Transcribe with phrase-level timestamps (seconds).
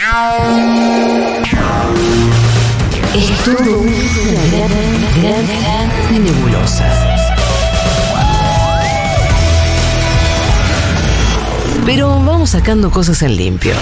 [0.00, 0.04] Es
[3.44, 3.98] todo una
[6.20, 6.86] nebulosa.
[11.84, 13.74] Pero vamos sacando cosas en limpio.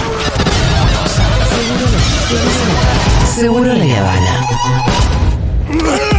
[3.35, 4.47] Seguro la Habana.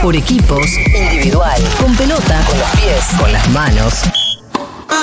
[0.01, 3.95] Por equipos, individual, con pelota, con los pies, con las manos,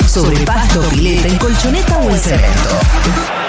[0.07, 3.45] sobre pasto, pileta, en colchoneta o en cemento.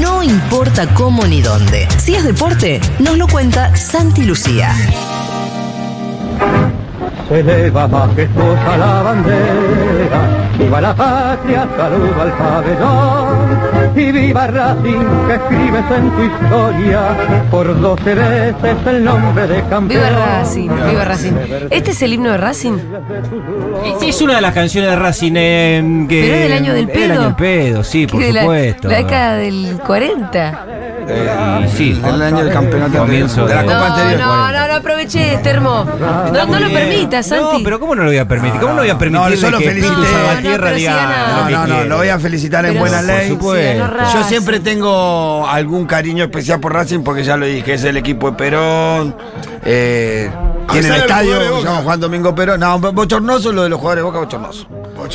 [0.00, 1.88] No importa cómo ni dónde.
[1.98, 4.74] Si es deporte, nos lo cuenta Santi Lucía.
[7.28, 15.34] Se eleva majestuosa la bandera, viva la patria, saludo al pabellón, y viva Racing que
[15.34, 17.00] escribes en tu historia,
[17.50, 19.88] por doce veces el nombre de campeón.
[19.88, 21.32] Viva Racing, viva Racing.
[21.68, 22.78] ¿Este es el himno de Racing?
[24.00, 25.32] Sí, es una de las canciones de Racing.
[25.36, 27.12] eh, que ¿Pero es del año del es del pedo?
[27.12, 28.88] año del pedo, sí, por ¿Qué de la- supuesto.
[28.88, 30.64] La, década del 40.
[31.64, 34.20] Y sí, El año del campeonato anterior, de la Copa No, anterior.
[34.20, 35.84] no, no, no aproveché, Termo.
[36.32, 37.58] No, no lo permitas, Santi.
[37.58, 38.60] No, pero ¿cómo no lo voy a permitir?
[38.60, 39.94] ¿Cómo no voy a permitir No, solo que felicité.
[39.94, 43.38] No, no, lo No, lo voy a felicitar en buena por ley.
[44.14, 48.30] Yo siempre tengo algún cariño especial por Racing porque ya lo dije, es el equipo
[48.30, 49.16] de Perón.
[49.64, 50.30] eh,
[50.70, 51.70] tiene el estadio, Boca.
[51.82, 52.60] Juan Domingo Perón.
[52.60, 54.66] No, bochornoso lo de los jugadores de Boca, bochornoso.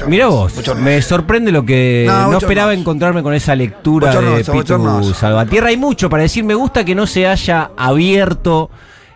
[0.08, 2.46] Mira vos, me sorprende lo que No, no, bochornoso.
[2.46, 5.14] esperaba encontrarme con esa lectura de Bochornoso, Pitu bochornoso.
[5.14, 5.68] Salvatierra.
[5.68, 6.44] Hay mucho para decir.
[6.44, 8.70] Me gusta que no se haya abierto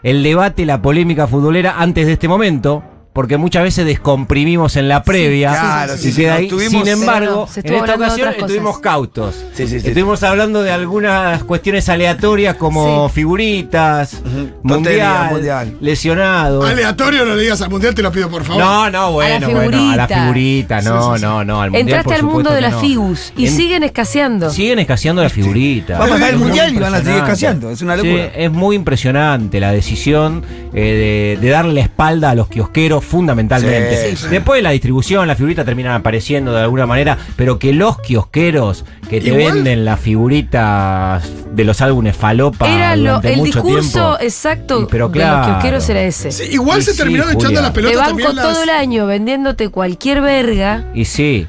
[0.08, 2.82] el debate, la polémica futbolera antes de este momento.
[3.18, 6.48] Porque muchas veces descomprimimos en la previa claro, y sí, sí, queda ahí.
[6.48, 8.82] tuvimos- Sin embargo, no, en esta ocasión estuvimos cosas.
[8.84, 9.36] cautos.
[9.56, 9.88] Sí, sí, sí.
[9.88, 13.16] Estuvimos hablando de algunas cuestiones aleatorias como Sí.
[13.16, 14.22] figuritas,
[14.62, 15.74] mundial, mundial.
[15.82, 16.64] lesionados.
[16.70, 18.62] Aleatorio no le digas al mundial, te lo pido por favor.
[18.64, 20.82] No, no, bueno, bueno, a la figurita.
[20.82, 21.22] no, Sí, sí, sí.
[21.26, 22.80] no, no, al mundial, Entraste por al mundo de las no.
[22.82, 24.52] figus y En- siguen escaseando.
[24.52, 25.98] Siguen escaseando la figurita.
[25.98, 27.32] Va a pasar el Es muy mundial y van a seguir impresionante.
[27.34, 28.26] escaseando, es una Sí, locura.
[28.36, 34.12] es muy impresionante la decisión eh, de, de darle la espalda a los kiosqueros fundamentalmente.
[34.12, 34.28] Sí, sí.
[34.30, 39.22] Después la distribución, las figuritas terminan apareciendo de alguna manera, pero que los kiosqueros que
[39.22, 41.24] te Igual- venden las figuritas
[41.54, 44.18] de los álbumes falopa Era lo, el mucho discurso tiempo.
[44.20, 45.38] exacto pero de claro.
[45.38, 46.32] los kiosqueros era ese.
[46.32, 47.46] Sí, igual Y se sí, terminaron Julia.
[47.48, 48.46] echando las Te pelotas banco también las...
[48.54, 51.48] todo el año vendiéndote cualquier verga Y sí,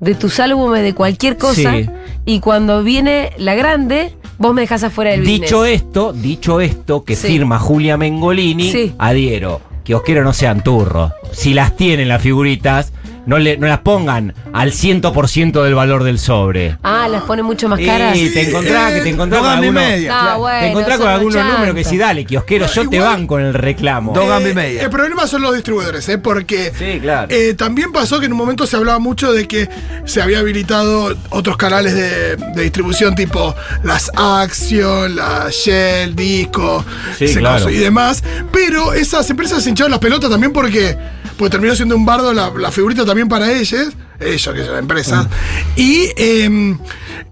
[0.00, 1.88] de tus álbumes de cualquier cosa Sí.
[2.24, 5.82] y cuando viene la grande, vos me dejás afuera del Dicho business.
[5.82, 7.26] esto, dicho esto, que Sí.
[7.28, 8.94] firma Julia Mengolini, Sí.
[8.98, 9.60] adhiero.
[9.88, 11.12] Kiosqueros no sean turros.
[11.32, 12.92] Si las tienen las figuritas,
[13.28, 16.76] no, le, no las pongan al 100% del valor del sobre.
[16.82, 18.16] Ah, las pone mucho más caras.
[18.16, 20.12] Y te encontrás, que te encontrás Dos con algunos, media.
[20.14, 22.98] No, claro, bueno, te encontrás con algunos números que si dale, kiosquero, No, yo te
[23.00, 24.12] banco en el reclamo.
[24.14, 24.82] Dos Eh, y media.
[24.82, 26.18] El problema son los distribuidores, ¿eh?
[26.18, 27.28] porque Sí, claro.
[27.30, 29.68] eh, también pasó que en un momento se hablaba mucho de que
[30.06, 36.84] se había habilitado otros canales de, de distribución tipo las Action, la Shell, Disco,
[37.18, 37.68] Sí, ese claro.
[37.68, 38.22] y demás.
[38.52, 40.96] Pero esas empresas se hincharon las pelotas también porque,
[41.36, 43.88] porque terminó siendo un bardo la, la figurita también para ellos,
[44.20, 45.22] ellos que son la empresa.
[45.22, 45.28] Mm.
[45.76, 46.76] Y eh,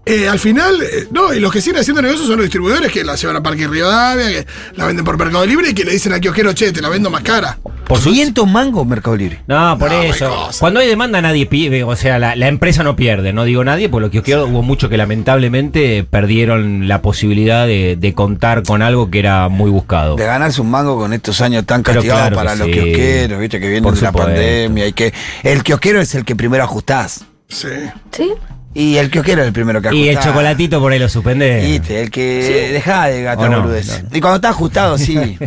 [0.07, 3.05] eh, al final, eh, no, y los que siguen haciendo negocios son los distribuidores que
[3.05, 4.47] la llevan a Parque Rivadavia, que
[4.77, 7.11] la venden por Mercado Libre y que le dicen al kiosquero, che, te la vendo
[7.11, 7.59] más cara.
[7.87, 9.43] Por su- 500 mangos Mercado Libre.
[9.47, 10.49] No, por No, eso.
[10.59, 13.89] Cuando hay demanda nadie pide, o sea, la, la empresa no pierde, no digo nadie,
[13.89, 18.83] por lo que quiero, hubo muchos que lamentablemente perdieron la posibilidad de, de contar con
[18.83, 20.17] algo que era muy buscado.
[20.17, 22.73] De ganarse un mango con estos años tan castigados claro que para los sí.
[22.73, 25.13] kiosqueros, viste, que vienen Por de la pandemia y que
[25.43, 27.25] el kiosquero es el que primero ajustás.
[27.49, 27.69] Sí.
[28.11, 28.33] ¿Sí?
[28.79, 30.07] Y el kiosquero es el primero que ajustás.
[30.07, 31.61] Y el chocolatito por ahí lo suspende.
[31.63, 33.63] Viste, el que deja de ¿O gastar no?
[33.63, 34.05] boludeces.
[34.13, 35.15] Y cuando está ajustado, sí.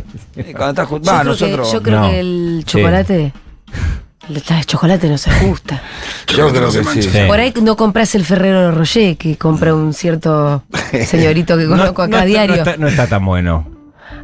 [0.56, 1.67] Cuando está Yo, ajustado, creo, nosotros.
[1.67, 2.09] que, yo creo no.
[2.09, 2.78] que el Sí.
[2.78, 3.34] chocolate.
[4.29, 5.81] El chocolate no se ajusta.
[6.35, 7.03] Yo creo que sí.
[7.03, 7.19] Sí.
[7.28, 10.63] Por ahí no compras el Ferrero Rocher que compra un cierto
[11.06, 12.56] señorito que conozco acá no a diario.
[12.56, 13.67] No está, no está tan bueno.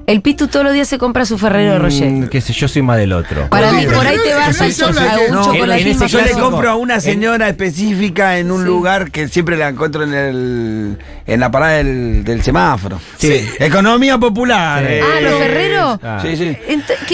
[0.08, 2.12] El Pitu todos los días se compra su Ferrero Rocher.
[2.12, 3.50] Mm, que sé, yo soy más del otro.
[3.50, 7.00] Para mí, por ahí te vas al a un más Yo le compro a una
[7.00, 12.24] señora específica en un lugar que siempre la encuentro en el en la parada del,
[12.24, 13.00] del semáforo.
[13.18, 13.46] Sí.
[13.60, 14.84] Economía popular.
[14.86, 14.94] Sí.
[14.94, 15.02] eh.
[15.04, 16.00] Ah, los Ferrero.
[16.04, 16.20] Ah.
[16.22, 16.58] Sí, sí.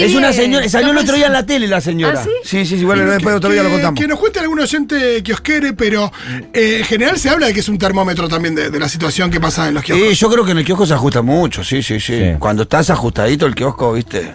[0.02, 2.20] Es una señora, salió el otro día en la tele la señora.
[2.20, 2.30] ¿Ah, sí?
[2.44, 4.00] Sí, sí, sí, bueno, Que- después otro día lo que- contamos.
[4.00, 6.12] Que nos cuente algún oyente kiosquere, pero
[6.52, 9.30] eh, en general se habla de que es un termómetro también de, de la situación
[9.30, 10.08] que pasa en los kioscos.
[10.08, 12.12] Sí, yo creo que en el kiosco se ajusta mucho, sí, sí, sí.
[12.18, 12.22] Sí.
[12.38, 14.32] Cuando estás ajustadito el kiosco, viste.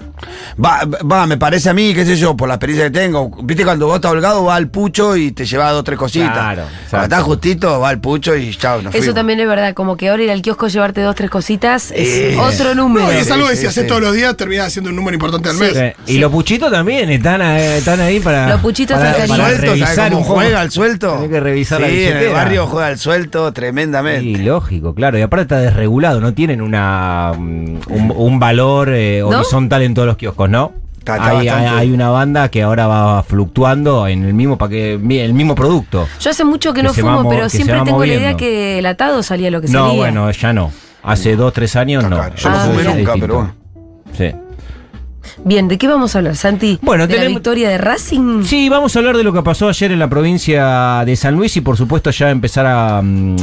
[0.64, 3.30] Va, va, me parece a mí, qué sé yo, por la experiencia que tengo.
[3.44, 6.32] Viste, cuando vos estás holgado, va al pucho y te lleva dos, tres cositas.
[6.32, 9.16] Claro, Cuando estás justito, va al pucho y chao, nos Eso fuimos.
[9.16, 9.67] también es verdad.
[9.74, 12.38] Como que ahora ir al kiosco llevarte dos, tres cositas es Eh.
[12.40, 13.08] otro número.
[13.08, 13.88] No, y es algo que Sí, si sí, haces sí.
[13.88, 15.74] todos los días termina siendo un número importante al mes.
[16.06, 16.14] Sí.
[16.16, 18.50] Y los puchitos también están, eh, están ahí para.
[18.50, 19.70] Los puchitos para, están para calientes.
[19.70, 21.14] suelto, ¿sabes revisar cómo un juega el suelto?
[21.16, 22.34] Tenés que revisar sí, la en el billetera.
[22.34, 24.24] barrio juega el suelto tremendamente.
[24.26, 25.18] Y lógico, claro.
[25.18, 29.28] Y aparte está desregulado, no tienen una mm, un, un valor eh, ¿No?
[29.30, 30.74] horizontal en todos los kioscos, ¿no?
[31.16, 34.58] Está- está hay, hay- bastante- hay una banda que ahora va fluctuando en el mismo
[34.58, 36.08] paquete, el mismo producto.
[36.20, 38.86] Yo hace mucho que, Que no fumo, va pero siempre tengo la idea que el
[38.86, 39.98] atado salía lo que No, salía.
[39.98, 40.72] bueno, ya no.
[41.04, 42.18] Hace dos, tres años no.
[42.36, 43.54] Yo Ah, no fumé nunca, pero bueno.
[44.18, 44.32] Sí.
[45.44, 46.80] Bien, ¿de qué vamos a hablar, Santi?
[46.82, 48.44] Bueno, ¿De la victoria de Racing?
[48.44, 51.56] Sí, vamos a hablar de lo que pasó ayer en la provincia de San Luis
[51.58, 53.36] y por supuesto ya empezar a, mm,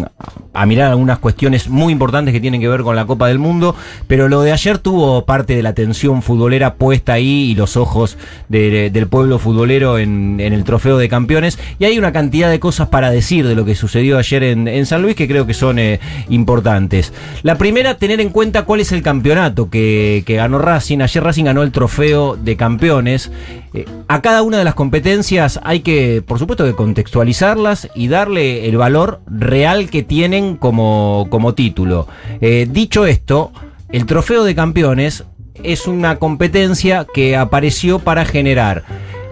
[0.52, 3.74] a mirar algunas cuestiones muy importantes que tienen que ver con la Copa del Mundo,
[4.06, 8.16] pero lo de ayer tuvo parte de la atención futbolera puesta ahí y los ojos
[8.48, 12.60] de- del pueblo futbolero en, en el trofeo de campeones y hay una cantidad de
[12.60, 15.54] cosas para decir de lo que sucedió ayer en, en San Luis que creo que
[15.54, 17.12] son eh, importantes.
[17.42, 21.00] La primera, tener en cuenta cuál es el campeonato que, que ganó Racing.
[21.00, 23.30] Ayer Racing ganó el trofeo de campeones.
[23.74, 28.78] Eh, a cada una de las competencias hay que, por supuesto, contextualizarlas y darle el
[28.78, 32.08] valor real que tienen como, como título.
[32.40, 33.52] Eh, dicho esto,
[33.90, 35.24] el trofeo de campeones
[35.62, 38.84] es una competencia que apareció para generar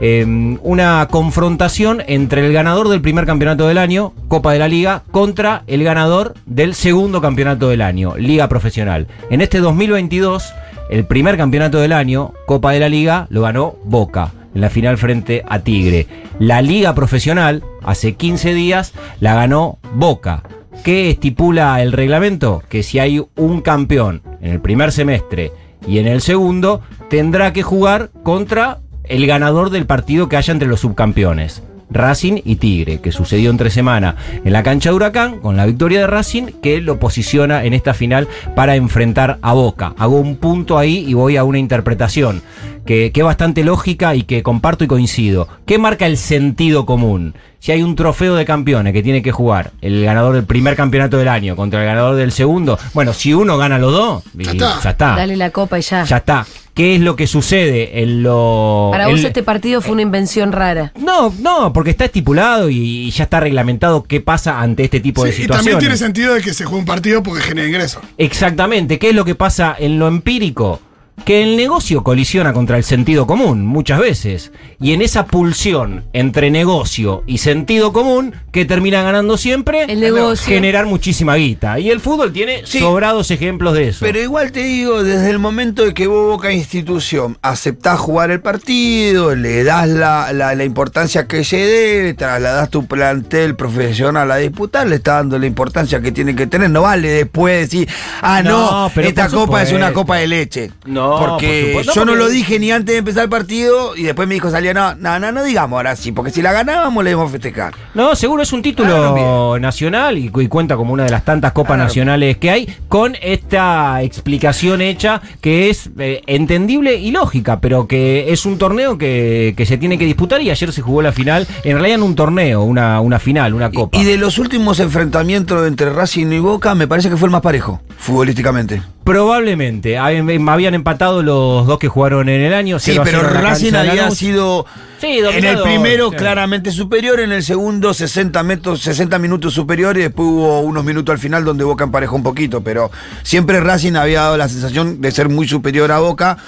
[0.04, 0.24] eh,
[0.62, 5.62] una confrontación entre el ganador del primer campeonato del año, Copa de la Liga, contra
[5.68, 9.06] el ganador del segundo campeonato del año, Liga Profesional.
[9.30, 10.52] En este 2022,
[10.92, 14.98] el primer campeonato del año, Copa de la Liga, lo ganó Boca en la final
[14.98, 16.06] frente a Tigre.
[16.38, 20.42] La Liga Profesional, hace 15 días, la ganó Boca.
[20.84, 22.62] ¿Qué estipula el reglamento?
[22.68, 25.52] Que si hay un campeón en el primer semestre
[25.86, 30.68] y en el segundo, tendrá que jugar contra el ganador del partido que haya entre
[30.68, 31.62] los subcampeones.
[31.94, 36.00] Racing y Tigre, que sucedió entre semana en la cancha de Huracán, con la victoria
[36.00, 39.94] de Racing, que lo posiciona en esta final para enfrentar a Boca.
[39.98, 42.42] Hago un punto ahí y voy a una interpretación
[42.86, 45.48] que, que es bastante lógica y que comparto y coincido.
[45.66, 47.34] ¿Qué marca el sentido común?
[47.60, 51.16] Si hay un trofeo de campeones que tiene que jugar el ganador del primer campeonato
[51.16, 54.50] del año contra el ganador del segundo, bueno, si uno gana los dos, y Ya
[54.50, 54.80] está.
[54.82, 55.16] ya está.
[55.16, 56.02] Dale la copa y ya.
[56.02, 56.44] Ya está.
[56.74, 58.88] ¿Qué es lo que sucede en lo.
[58.92, 60.92] Para en- vos este partido fue una invención rara.
[60.98, 65.22] No, no, porque está estipulado y, y ya está reglamentado qué pasa ante este tipo
[65.22, 65.64] de Sí, y situaciones.
[65.72, 68.02] también tiene sentido de que se juegue un partido porque genera ingresos.
[68.16, 68.98] Exactamente.
[68.98, 70.80] ¿Qué es lo que pasa en lo empírico?
[71.24, 74.50] Que el negocio colisiona contra el sentido común muchas veces.
[74.80, 80.44] Y en esa pulsión entre negocio y sentido común, que termina ganando siempre, El negocio.
[80.52, 81.78] generar muchísima guita.
[81.78, 82.80] Y el fútbol tiene Sí.
[82.80, 84.04] sobrados ejemplos de eso.
[84.04, 88.40] Pero igual te digo, desde el momento de que vos, Boca Institución, aceptás jugar el
[88.40, 94.36] partido, le das la, la- la importancia que se debe, trasladás tu plantel profesional a
[94.38, 96.68] disputar, le estás dando la importancia que tiene que tener.
[96.70, 97.88] No vale después decir,
[98.22, 100.70] ah, no, No, pero esta copa es una copa de leche.
[100.86, 101.92] No, por porque supuesto.
[101.94, 104.50] yo No, porque- lo dije ni antes de empezar el partido y después me dijo,
[104.50, 107.74] salía, no, no, no, no digamos ahora sí, porque si la ganábamos le debemos festejar.
[107.94, 111.52] No, seguro es un título Claro, nacional y, y cuenta como una de las tantas
[111.52, 111.84] copas Claro.
[111.84, 118.32] nacionales que hay, con esta explicación hecha que es eh, entendible y lógica, pero que
[118.32, 121.46] es un torneo que, que se tiene que disputar y ayer se jugó la final,
[121.64, 123.96] en realidad en un torneo, una, una final, una copa.
[123.96, 127.32] Y, y de los últimos enfrentamientos entre Racing y Boca, me parece que fue el
[127.32, 128.82] más parejo, futbolísticamente.
[129.04, 132.78] Probablemente, habían, habían empatado los dos que jugaron en el año.
[132.78, 134.66] Sí, 0 a pero 0 en la Racing había sido
[135.00, 136.16] Sí, en el primero sí.
[136.16, 141.12] claramente superior, en el segundo 60, metros, 60 minutos superior y después hubo unos minutos
[141.12, 142.92] al final donde Boca emparejó un poquito, pero
[143.24, 146.38] siempre Racing había dado la sensación de ser muy superior a Boca.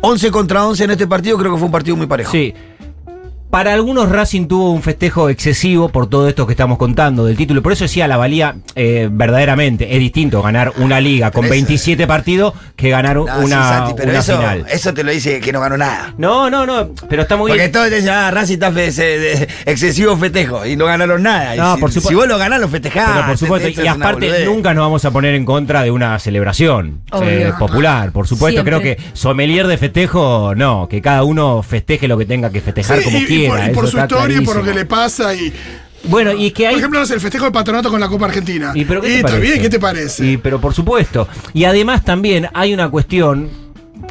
[0.00, 2.30] 11 contra 11 en este partido creo que fue un partido muy parejo.
[2.30, 2.54] Sí.
[3.52, 7.62] Para algunos Racing tuvo un festejo excesivo por todo esto que estamos contando del título.
[7.62, 9.92] Por eso decía la valía eh, verdaderamente.
[9.94, 13.68] Es distinto ganar una liga con Pero eso- 27 partidos que ganar No, sí, una,
[13.68, 14.64] Santi, pero una eso, final.
[14.70, 16.14] eso te lo dice que no ganó nada.
[16.16, 16.92] No, no, no.
[17.10, 17.72] Pero está muy Porque bien.
[17.72, 21.54] todos te dicen, ah, Racing está fe- se- de- excesivo festejo y no ganaron nada.
[21.54, 22.08] Y No, si, por supuesto.
[22.08, 23.10] si vos lo ganás, lo festejás.
[23.12, 27.02] Pero por supuesto, y aparte nunca nos vamos a poner en contra de una celebración
[27.22, 28.12] eh, popular.
[28.12, 28.78] Por supuesto, Siempre.
[28.78, 32.96] creo que sommelier de festejo, no, que cada uno festeje lo que tenga que festejar
[33.00, 33.64] Sí, como y, y quiera.
[33.64, 35.34] por, y por su historia y por lo que le pasa.
[35.34, 35.52] Y,
[36.04, 38.72] Bueno, y que hay por ejemplo, no el festejo de patronato con la Copa Argentina.
[38.74, 39.40] ¿Y, pero qué te parece?
[39.40, 40.26] bien, ¿qué te parece?
[40.26, 41.28] Y, pero por supuesto.
[41.54, 43.48] Y además también hay una cuestión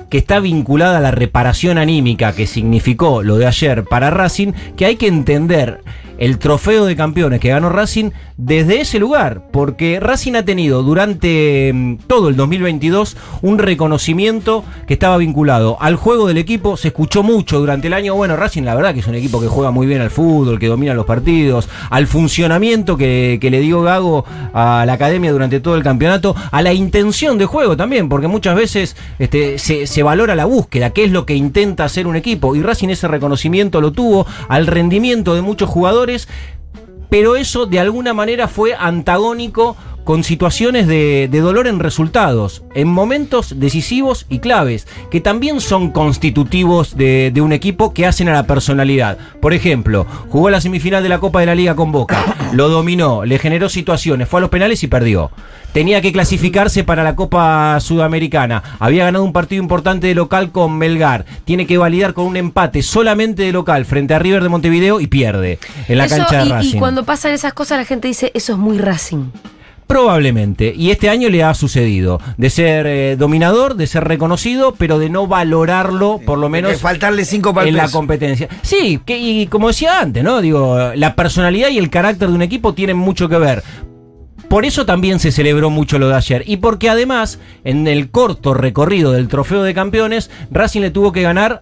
[0.10, 4.86] que está vinculada a la reparación anímica que significó lo de ayer para Racing, que
[4.86, 5.82] hay que entender
[6.22, 11.72] el trofeo de campeones que ganó Racing desde ese lugar, porque Racing ha tenido durante
[11.74, 17.24] mm, todo el 2022 un reconocimiento que estaba vinculado al juego del equipo, se escuchó
[17.24, 19.88] mucho durante el año, bueno, Racing la verdad que es un equipo que juega muy
[19.88, 24.24] bien al fútbol, que domina los partidos, al funcionamiento que, le dio Gago
[24.54, 28.56] a la academia durante todo el campeonato, a la intención de juego también, porque muchas
[28.56, 32.56] veces este, se, se valora la búsqueda, qué es lo que intenta hacer un equipo,
[32.56, 36.11] y Racing ese reconocimiento lo tuvo, al rendimiento de muchos jugadores,
[37.10, 42.88] pero eso de alguna manera fue antagónico con situaciones de, de, dolor en resultados, en
[42.88, 48.34] momentos decisivos y claves, que también son constitutivos de, de, un equipo que hacen a
[48.34, 49.18] la personalidad.
[49.42, 53.26] Por ejemplo, jugó la semifinal de la Copa de la Liga con Boca, lo dominó,
[53.26, 55.32] le generó situaciones, fue a los penales y perdió.
[55.74, 58.62] Tenía que clasificarse para la Copa Sudamericana.
[58.80, 61.26] Había ganado un partido importante de local con Melgar.
[61.46, 65.08] Tiene que validar con un empate solamente de local frente a River de Montevideo y
[65.08, 66.76] pierde en la Eso, cancha de y, Racing.
[66.76, 69.28] y cuando pasan esas cosas la gente dice, eso es muy Racing.
[69.92, 70.74] Probablemente.
[70.76, 72.22] Y este año le ha sucedido.
[72.38, 76.78] De ser eh, dominador, de ser reconocido, pero de no valorarlo, por lo menos.
[76.78, 78.48] Faltarle cinco en la competencia.
[78.62, 80.40] Sí, que, y como decía antes, ¿no?
[80.40, 83.64] Digo, la personalidad y el carácter de un equipo tienen mucho que ver.
[84.48, 86.44] Por eso también se celebró mucho lo de ayer.
[86.46, 91.22] Y porque además, en el corto recorrido del trofeo de campeones, Racing le tuvo que
[91.22, 91.62] ganar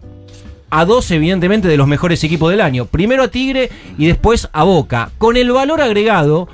[0.69, 2.85] a dos, evidentemente, de los mejores equipos del año.
[2.85, 5.09] Primero a Tigre y después a Boca.
[5.17, 6.47] Con el valor agregado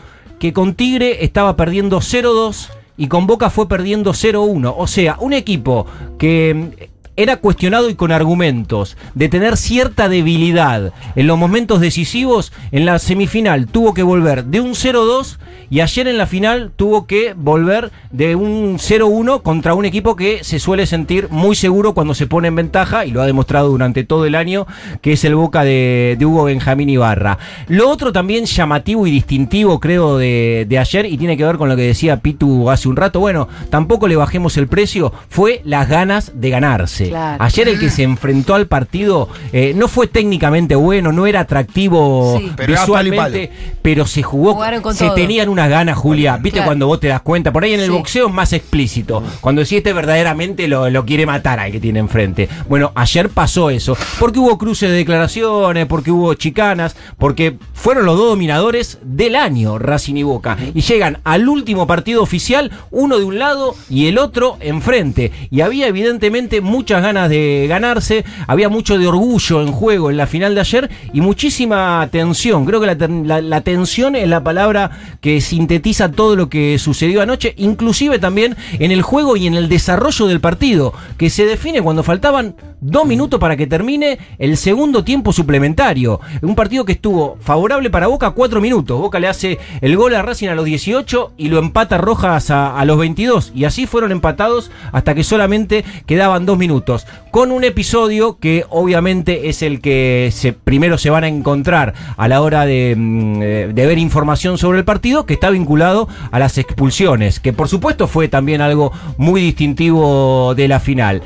[0.46, 4.75] que con Tigre estaba perdiendo 0-2 y con Boca fue perdiendo 0-1.
[4.78, 5.88] O sea, un equipo
[6.20, 12.86] que era cuestionado y con argumentos de tener cierta debilidad en los momentos decisivos, en
[12.86, 15.38] la semifinal tuvo que volver de un 0-2
[15.69, 20.43] y ayer en la final tuvo que volver de un 0-1 contra un equipo que
[20.43, 24.03] se suele sentir muy seguro cuando se pone en ventaja y lo ha demostrado durante
[24.03, 24.67] todo el año,
[25.01, 27.38] que es el Boca de, Hugo Benjamín Ibarra.
[27.67, 31.69] Lo otro también llamativo y distintivo creo de, de ayer y tiene que ver con
[31.69, 35.88] lo que decía Pitu hace un rato, bueno, tampoco le bajemos el precio, fue las
[35.88, 37.05] ganas de ganarse.
[37.10, 37.44] Claro.
[37.44, 42.38] Ayer el que se enfrentó al partido eh, no fue técnicamente bueno, no era atractivo
[42.40, 42.52] Sí.
[42.68, 44.58] Visualmente, pero se jugó,
[44.94, 45.14] se todo.
[45.16, 46.38] tenían unas ganas, Julia.
[46.38, 46.68] Viste Claro.
[46.68, 47.92] cuando vos te das cuenta, por ahí en el Sí.
[47.92, 52.00] boxeo es más explícito, cuando si este verdaderamente lo, lo quiere matar al que tiene
[52.00, 52.48] enfrente.
[52.70, 58.18] Bueno, ayer pasó eso, porque hubo cruces de declaraciones, porque hubo chicanas, porque fueron los
[58.18, 63.26] dos dominadores del año, Racing y Boca, y llegan al último partido oficial, uno de
[63.26, 65.32] un lado y el otro enfrente.
[65.52, 66.62] Y había evidentemente
[66.96, 70.90] muchas ganas de ganarse, había mucho de orgullo en juego en la final de ayer
[71.12, 72.66] y muchísima tensión.
[72.66, 76.80] Creo que la, ten- la- la tensión es la palabra que sintetiza todo lo que
[76.80, 81.46] sucedió anoche, inclusive también en el juego y en el desarrollo del partido, que se
[81.46, 86.20] define cuando faltaban dos minutos para que termine el segundo tiempo suplementario.
[86.42, 89.00] Un partido que estuvo favorable para Boca cuatro minutos.
[89.00, 92.78] Boca le hace el gol a Racing a los 18 y lo empata Rojas a,
[92.78, 93.52] a los 22.
[93.56, 96.85] Y así fueron empatados hasta que solamente quedaban dos minutos.
[97.32, 102.27] Con un episodio que obviamente es el que se, primero se van a encontrar a
[102.27, 106.39] la hora de, mm, eh, de ver información sobre el partido, que está vinculado a
[106.39, 111.22] las expulsiones, que por supuesto fue también algo muy distintivo de la final.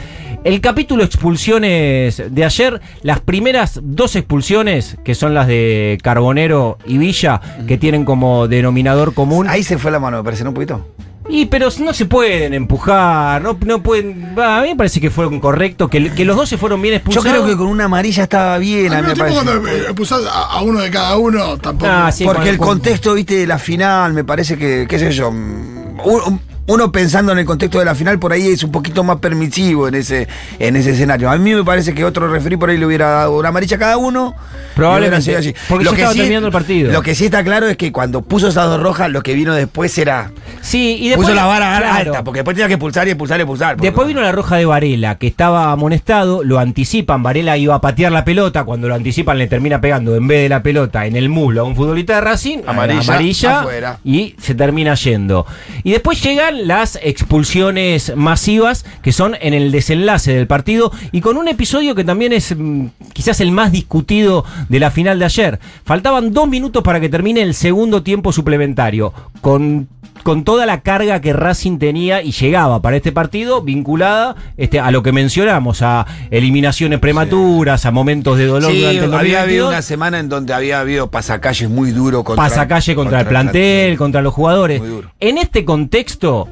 [0.46, 6.98] El capítulo expulsiones de ayer, las primeras dos expulsiones, que son las de Carbonero y
[6.98, 9.50] Villa, que tienen como denominador común.
[9.50, 10.52] Ahí se fue la mano, me parece, ¿no?
[10.52, 10.86] Un poquito.
[11.32, 14.34] Y pero no se pueden empujar, no, no pueden.
[14.38, 16.94] va, a mí me parece que fue correcto, que, que los dos se fueron bien
[16.94, 17.30] Yo expulsados.
[17.30, 19.78] creo que con una amarilla estaba bien, a Al mí me mismo tiempo, parece.
[19.84, 21.92] cuando pusás a, a uno de cada uno, tampoco.
[21.92, 25.12] Ah, sí, Porque el con- contexto, viste, de la final, me parece que, qué sé
[25.12, 28.72] yo, mm, un- uno pensando en el contexto de la final, por ahí es un
[28.72, 30.28] poquito más permisivo en ese,
[30.60, 31.30] en ese escenario.
[31.30, 33.80] A mí me parece que otro referí por ahí le hubiera dado una amarilla a
[33.80, 34.36] cada uno.
[34.76, 36.92] Probablemente, porque ya estaba terminando el partido.
[36.92, 39.54] Lo que sí está claro es que cuando puso esas dos rojas, lo que vino
[39.54, 40.32] después era.
[40.62, 41.28] Sí, y después.
[41.28, 42.12] puso la vara claro.
[42.12, 44.66] alta, porque después tenía que pulsar y expulsar y porque- Después vino la roja de
[44.66, 49.38] Varela, que estaba amonestado, lo anticipan, Varela iba a patear la pelota, cuando lo anticipan
[49.38, 52.22] le termina pegando en vez de la pelota en el muslo a un futbolista de
[52.22, 54.00] Racing, Amarilla, amarilla afuera.
[54.06, 55.46] y se termina yendo.
[55.84, 61.38] Y después llegan las expulsiones masivas, que son en el desenlace del partido, y con
[61.38, 65.60] un episodio que también es mm, quizás el más discutido de la final de ayer.
[65.84, 69.88] Faltaban dos minutos para que termine el segundo tiempo suplementario, con
[70.24, 74.92] con toda la carga que Racing tenía y llegaba para este partido, vinculada este, a
[74.92, 79.66] lo que mencionamos, a eliminaciones prematuras, a momentos de dolor Sí, durante el había habido
[79.66, 83.98] 2022, una semana en donde había habido pasacalles muy duro contra pasacalle contra, el plantel,
[83.98, 84.80] contra los jugadores.
[84.80, 85.12] Muy duro.
[85.20, 86.48] En este contexto,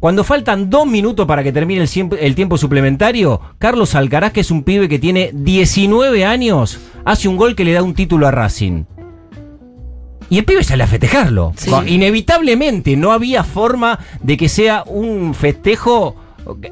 [0.00, 1.84] cuando faltan dos minutos para que termine
[2.20, 7.36] el tiempo suplementario, Carlos Alcaraz, que es un pibe que tiene 19 años, hace un
[7.36, 8.84] gol que le da un título a Racing.
[10.30, 11.52] Y el pibe sale a festejarlo.
[11.56, 11.70] Sí.
[11.86, 16.16] Inevitablemente no había forma de que sea un festejo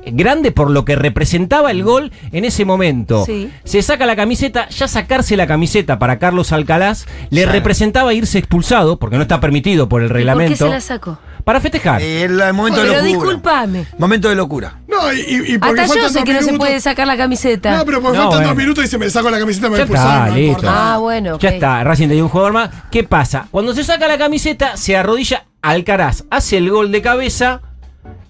[0.06, 3.24] grande por lo que representaba el gol en ese momento.
[3.24, 3.50] Sí.
[3.64, 8.98] Se saca la camiseta, ya sacarse la camiseta para Carlos Alcalaz le representaba irse expulsado,
[8.98, 11.18] porque no está permitido por el ¿Por qué reglamento, se la sacó?
[11.46, 12.02] Para festejar.
[12.02, 13.06] Eh, El, el momento Pero de locura.
[13.30, 13.86] discúlpame.
[13.98, 14.80] Momento de locura.
[14.88, 15.20] No, y,
[15.54, 17.76] y- porque Hasta yo sé que no se puede sacar la camiseta.
[17.78, 18.48] No, pero porque No, faltan bueno.
[18.48, 20.48] dos minutos y se me saco la camiseta y me Ya expulsaron, está, no listo.
[20.58, 20.94] importa.
[20.94, 21.38] Ah, bueno.
[21.38, 22.70] Ya está, Racing tenía un jugador más.
[22.90, 23.46] ¿Qué pasa?
[23.52, 27.60] Cuando se saca la camiseta, se arrodilla Alcaraz, hace el gol de cabeza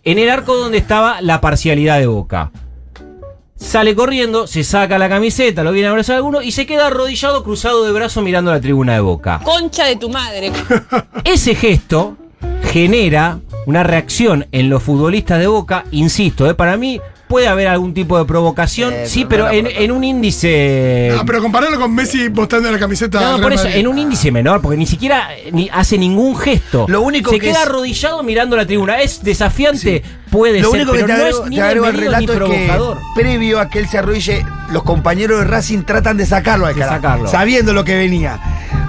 [0.04, 2.50] en el arco donde estaba la parcialidad de Boca.
[3.58, 7.42] Sale corriendo, se saca la camiseta, lo viene a abrazar alguno y se queda arrodillado,
[7.42, 9.40] cruzado de brazo mirando la tribuna de Boca.
[9.42, 10.52] Concha de tu madre.
[11.24, 12.18] Ese gesto
[12.76, 17.94] genera una reacción en los futbolistas de Boca, insisto, eh, para mí puede haber algún
[17.94, 21.10] tipo de provocación, Eh, sí, pero en, un índice...
[21.18, 23.80] Ah, pero compararlo con Messi mostrando la camiseta No, por eso, Madrid.
[23.80, 26.84] en un índice menor, porque ni siquiera eh, ni hace ningún gesto.
[26.86, 29.00] Lo único Se que queda es- arrodillado mirando la tribuna.
[29.00, 30.02] ¿Es desafiante?
[30.30, 32.00] Puede Lo ser, único que pero te no agrego, es ni te agrego al ni
[32.00, 32.98] relato es que provocador.
[33.16, 36.80] previo a que él se arrodille, los compañeros de Racing tratan de sacarlo a De
[36.80, 37.26] sacarlo.
[37.26, 38.38] sabiendo lo que venía.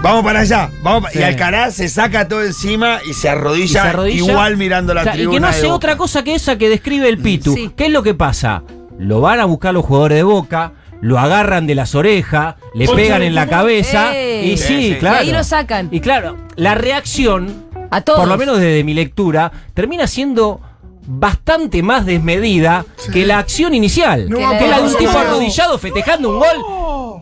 [0.02, 1.20] Vamos para allá, vamos pa- Sí.
[1.20, 4.32] y Alcaraz se saca todo encima y se Y arrodilla, se arrodilla.
[4.32, 5.32] igual mirando la O sea, tribuna.
[5.32, 7.54] Y que no hace otra cosa que esa que describe el Pitu.
[7.54, 7.72] Sí.
[7.76, 8.64] ¿Qué es lo que pasa?
[9.00, 13.22] Lo van a buscar los jugadores de Boca, lo agarran de las orejas, le pegan
[13.22, 14.96] en la cabeza y sí, Sí, sí.
[15.00, 15.24] claro.
[15.26, 15.90] Y ahí lo sacan.
[15.92, 18.20] Y claro, la reacción, A todos.
[18.20, 20.62] por lo menos desde mi lectura, termina siendo
[21.06, 24.30] bastante más desmedida que la acción inicial.
[24.30, 27.22] No, que la de un tipo arrodillado festejando un gol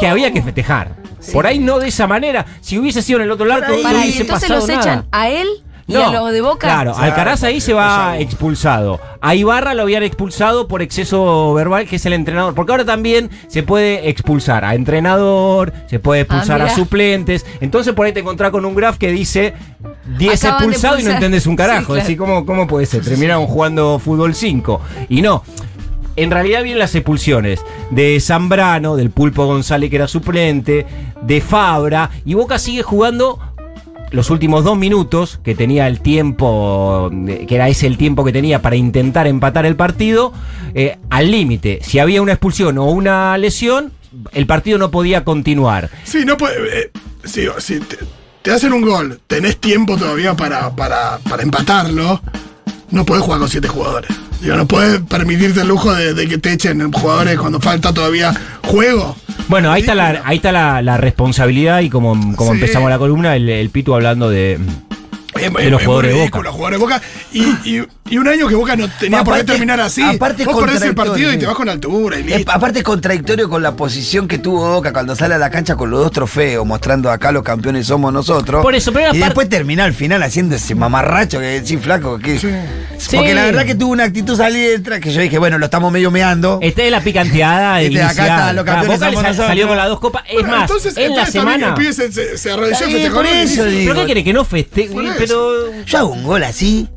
[0.00, 0.96] que había que festejar.
[1.32, 2.44] Por ahí no de esa manera.
[2.60, 4.80] Si hubiese sido en el otro lado, no hubiese entonces pasado los nada.
[4.80, 5.48] echan a él
[5.86, 6.66] y No, a los de Boca.
[6.66, 9.00] Claro, Alcaraz ahí se va expulsado.
[9.22, 12.54] A Ibarra lo habían expulsado por exceso verbal, que es el entrenador.
[12.54, 17.46] Porque ahora también se puede expulsar a entrenador, se puede expulsar Ah, a suplentes.
[17.60, 19.54] Entonces por ahí te encontrás con un graph que dice
[20.18, 21.80] 10 Acaban de expulsados y no entendés un carajo.
[21.80, 22.00] Sí, claro.
[22.02, 23.02] Decís, ¿cómo, ¿cómo puede ser?
[23.02, 24.80] Terminaron jugando fútbol 5.
[25.08, 25.42] Y no.
[26.18, 27.60] En realidad vienen las expulsiones
[27.90, 30.84] de Zambrano, del Pulpo González que era suplente,
[31.22, 33.38] de Fabra, y Boca sigue jugando
[34.10, 38.32] los últimos dos minutos, que tenía el tiempo, eh, que era ese el tiempo que
[38.32, 40.32] tenía para intentar empatar el partido,
[40.74, 41.78] eh, al límite.
[41.82, 43.92] Si había una expulsión o una lesión,
[44.32, 45.88] el partido no podía continuar.
[46.02, 46.80] Sí, no puede.
[46.80, 46.90] eh,
[47.22, 47.96] sí, si te,
[48.42, 52.20] te hacen un gol, tenés tiempo todavía para, para, para empatarlo,
[52.90, 54.10] no podés jugar con siete jugadores.
[54.40, 58.32] Digo, no puedes permitirte el lujo de, de que te echen jugadores cuando falta todavía
[58.64, 59.16] juego.
[59.48, 62.58] Bueno, ahí está la, ahí está la, la responsabilidad y como, como Sí.
[62.60, 64.58] empezamos la columna, el, el Pitu hablando de...
[65.34, 66.22] Los es jugadores de Boca.
[66.22, 67.02] ridículo, los jugadores de Boca.
[67.32, 67.42] Y,
[67.78, 70.02] y- y un año que Boca no tenía por qué Aparte- terminar así.
[70.02, 72.52] aparte es Vos perdés el contradictorio, partido y te vas con altura y Es- listo.
[72.52, 75.90] aparte es contradictorio con la posición que tuvo Boca cuando sale a la cancha con
[75.90, 78.62] los dos trofeos, mostrando acá los campeones somos nosotros.
[78.62, 82.18] Por eso, pero y aparte- después termina al final haciendo ese mamarracho que decís flaco.
[82.18, 82.48] Que, Sí.
[83.16, 83.34] Porque Sí.
[83.34, 86.58] la verdad que tuvo una actitud salida que yo dije, bueno, lo estamos medio meando.
[86.60, 89.46] Esta es la picanteada de Este, acá está, los Ah, campeones Boca somos nosotros.
[89.46, 90.24] salió con las dos copas.
[90.28, 91.68] Es Bueno, más, entonces, en la entonces semana...
[91.68, 93.92] el pibe se, se, arrodilló, festejó por eso digo.
[93.92, 94.24] ¿Pero qué quiere?
[94.24, 94.94] Que no festeje.
[95.16, 95.84] Pero...
[95.86, 96.88] Yo hago un gol así.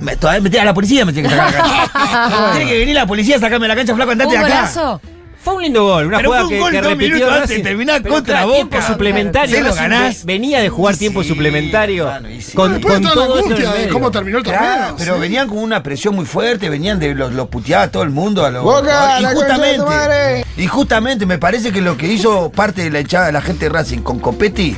[0.00, 2.50] Me, todavía me, a la policía me tiene que sacar de la cancha.
[2.56, 4.54] tiene que venir la policía a sacarme de la cancha, flaco, andate ¿Un de acá.
[4.60, 5.00] golazo?
[5.40, 7.40] Fue un lindo gol, una Pero jugada fue un que, gol que dos repitió antes
[7.42, 7.56] Racing.
[7.56, 8.86] de terminar contra claro, tiempo Boca.
[8.88, 9.56] suplementario.
[9.56, 10.24] Se lo ganás.
[10.24, 12.04] Venía de jugar tiempo Sí, suplementario.
[12.04, 12.52] claro, sí.
[12.54, 14.60] Con, con toda la todo angustia de cómo terminó el torneo.
[14.60, 15.20] Claro, pero sí.
[15.20, 18.44] venían con una presión muy fuerte, venían de los, los puteaba a todo el mundo
[18.44, 22.82] a los Boca, la y justamente, y justamente me parece que lo que hizo parte
[22.82, 24.76] de la hinchada de la gente de Racing con Copetti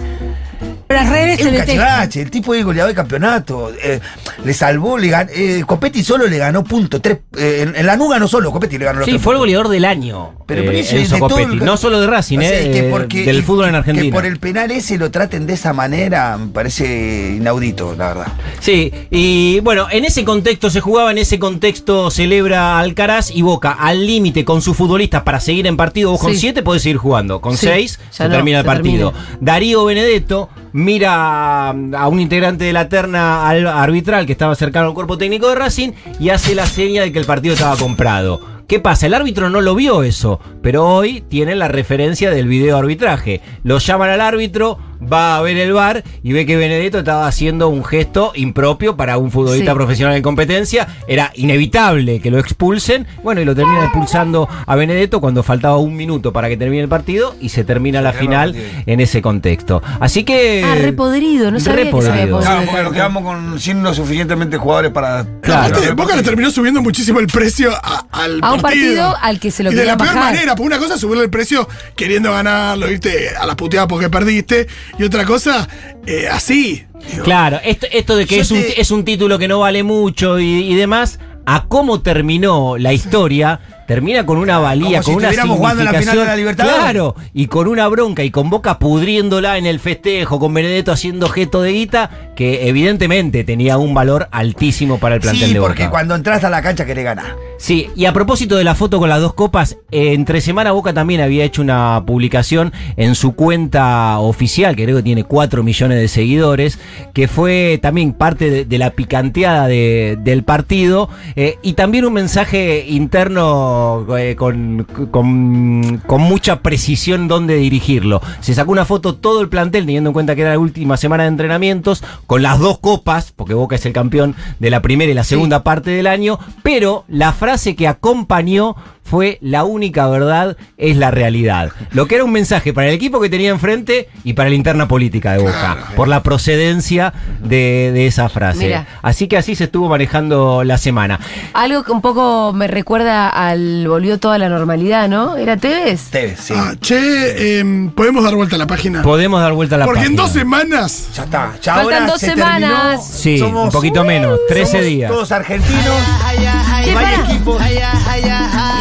[0.90, 4.00] Las redes es un cachivache, el tipo es goleador de campeonato, eh,
[4.44, 7.96] le salvó, le ganó, eh, Copetti solo le ganó punto, tres, eh, en, en la
[7.96, 10.32] nuga no solo, Copetti le ganó los Sí, tres fue el goleador del año.
[10.46, 11.52] Pero eh, por eso, de todo Copetti.
[11.52, 13.76] el- No solo de Racing, O sea, eh, que porque- del y- fútbol en Que
[13.76, 14.12] Argentina.
[14.12, 18.26] por el penal ese lo traten de esa manera, me parece inaudito, la verdad.
[18.58, 23.70] Sí, y bueno, en ese contexto se jugaba, en ese contexto celebra Alcaraz y Boca
[23.78, 26.10] al límite con sus futbolistas para seguir en partido.
[26.10, 26.40] Vos con Sí.
[26.40, 29.12] siete podés seguir jugando, con Sí, seis se no, termina el se partido.
[29.12, 29.38] termina.
[29.40, 34.94] Darío Benedetto mira a un integrante de la terna al- arbitral que estaba cercano al
[34.94, 38.40] cuerpo técnico de Racing y hace la seña de que el partido estaba comprado.
[38.66, 39.06] ¿Qué pasa?
[39.06, 43.40] El árbitro no lo vio eso, pero hoy tiene la referencia del video arbitraje.
[43.64, 47.68] Lo llaman al árbitro, va a ver el bar y ve que Benedetto estaba haciendo
[47.68, 49.74] un gesto impropio para un futbolista Sí.
[49.76, 50.88] profesional en competencia.
[51.08, 53.06] Era inevitable que lo expulsen.
[53.22, 56.88] Bueno, y lo termina expulsando a Benedetto cuando faltaba un minuto para que termine el
[56.88, 58.54] partido y se termina la final
[58.86, 59.82] en ese contexto.
[60.00, 60.64] Así que.
[60.64, 62.36] Ah, repodrido, no sabía que se repodrido.
[62.36, 62.40] podrido.
[62.40, 65.26] Claro, porque nos quedamos con, sin lo suficientemente jugadores para.
[65.42, 65.66] Claro.
[65.74, 69.50] Aparte, Boca le terminó subiendo muchísimo el precio a- al A un partido al que
[69.50, 72.32] se lo y de la peor manera, porque una cosa es subirle el precio queriendo
[72.32, 74.66] ganarlo, irte a la puteada porque perdiste,
[74.98, 75.68] y otra cosa
[76.06, 76.84] eh, así.
[77.10, 79.60] Digo, Claro, esto, esto de que Yo es un, te- es un título que no
[79.60, 85.02] vale mucho y, y demás, a cómo terminó la historia, termina con una valía, Como
[85.02, 86.36] si con una estuviéramos jugando la final de la.
[86.36, 86.78] Libertadores.
[86.78, 91.28] Claro, y con una bronca y con Boca pudriéndola en el festejo, con Benedetto haciendo
[91.28, 95.82] gesto de guita, que evidentemente tenía un valor altísimo para el plantel Sí, de porque
[95.82, 95.90] Boca.
[95.90, 97.36] cuando entras a la cancha querés ganar.
[97.58, 100.94] Sí, y a propósito de la foto con las dos copas, eh, entre semana Boca
[100.94, 105.98] también había hecho una publicación en su cuenta oficial, que creo que tiene 4 millones
[105.98, 106.78] de seguidores,
[107.12, 112.14] que fue también parte de, de la picanteada de- del partido, eh, y también un
[112.14, 118.22] mensaje interno eh, con, con, con mucha precisión dónde dirigirlo.
[118.40, 121.24] Se sacó una foto todo el plantel, teniendo en cuenta que era la última semana
[121.24, 125.14] de entrenamientos, con las dos copas, porque Boca es el campeón de la primera y
[125.16, 128.76] la segunda parte del año, pero la frase que acompañó
[129.10, 131.72] fue la única verdad es la realidad.
[131.90, 134.86] Lo que era un mensaje para el equipo que tenía enfrente y para la interna
[134.86, 138.66] política de Boca, por la procedencia de, de esa frase.
[138.66, 138.86] Mira.
[139.02, 141.18] Así que así se estuvo manejando la semana.
[141.54, 145.36] Algo que un poco me recuerda al volvió toda la normalidad, ¿no?
[145.36, 146.10] ¿Era Tevez?
[146.10, 146.54] Tevez, sí.
[146.56, 149.02] ah, che, em, podemos dar vuelta a la página.
[149.02, 150.22] Podemos dar vuelta a la Porque en página.
[150.22, 151.08] dos semanas.
[151.16, 151.52] Ya está.
[151.60, 153.20] Ya Faltan ahora dos se semanas.
[153.22, 153.40] terminó.
[153.40, 155.10] Sí, un poquito menos, 13 somos días.
[155.10, 155.96] Todos argentinos.
[156.24, 157.26] Hay pará.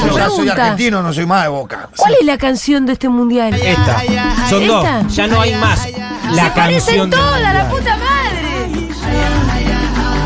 [0.10, 1.90] Yo ya soy argentino, no soy más de boca.
[1.96, 3.54] ¿Cuál es la canción de este mundial?
[3.54, 4.02] Esta.
[4.50, 4.86] Son dos.
[4.86, 5.08] ¿Esta?
[5.08, 5.88] Ya no hay más.
[6.32, 8.90] La Se parecen todas, la puta madre.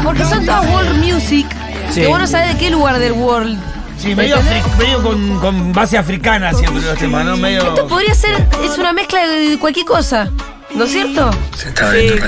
[0.04, 1.48] Porque son todas world music.
[1.91, 2.02] Sí.
[2.02, 3.58] Que vos no sabés de qué lugar del world.
[3.98, 4.38] Sí, medio,
[4.78, 7.38] medio con, con base africana siempre los temas, ¿no?
[7.38, 7.62] Medio.
[7.63, 10.30] Esto podría ser, es una mezcla de cualquier cosa.
[10.76, 11.30] ¿No es cierto?
[11.56, 11.68] Sí,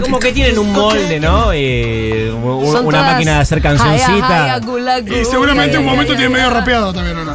[0.02, 1.52] como que tienen un molde, ¿no?
[1.54, 4.60] Eh, u- Son una todas máquina de hacer jaya, jaya, cancioncita.
[4.60, 7.34] gula, gula, Y seguramente un momento tiene medio rapeado también, ¿o no?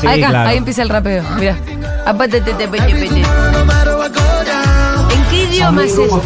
[0.00, 0.48] Sí, Acá, claro.
[0.50, 1.22] ahí empieza el rapeo.
[1.38, 1.56] Mira.
[2.06, 3.22] Aparte, te, te, pete, pete.
[5.10, 6.20] ¿En qué idioma es esto?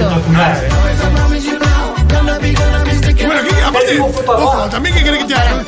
[3.26, 5.64] Bueno, ¿qué- aparte, ojo, también que querés que te haga un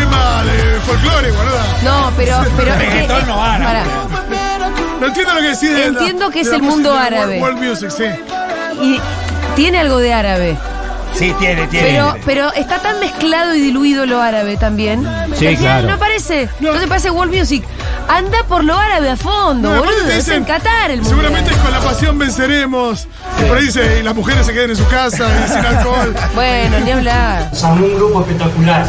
[0.00, 1.64] tema de folclore, boluda.
[1.84, 3.84] No, pero, pero es que, Reggaetón no van a pará.
[5.00, 7.40] No entiendo lo que decís de la- Entiendo que es el mundo árabe.
[7.40, 8.04] World, world music, sí.
[8.82, 9.00] Y
[9.56, 10.56] tiene algo de árabe.
[11.14, 11.90] Sí, tiene, tiene.
[11.90, 15.06] Pero, pero está tan mezclado y diluido lo árabe también.
[15.38, 15.88] Sí, que claro.
[15.88, 16.48] No parece.
[16.58, 16.72] No.
[16.74, 16.80] No.
[16.80, 17.64] te parece world music.
[18.08, 19.94] Anda por lo árabe a fondo, No, boludo.
[20.06, 21.10] te Es dicen, en Qatar el mundo.
[21.10, 23.06] Seguramente con la pasión venceremos.
[23.40, 26.14] Y por ahí dice, y las mujeres se queden en su casa y sin alcohol.
[26.34, 27.48] Bueno, ni hablar.
[27.54, 28.84] Son un grupo espectacular.